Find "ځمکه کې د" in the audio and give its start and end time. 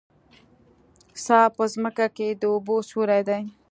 1.73-2.43